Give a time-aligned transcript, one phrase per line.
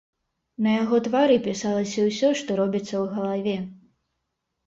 [0.67, 3.57] На яго твары пісалася ўсё, што робіцца ў галаве.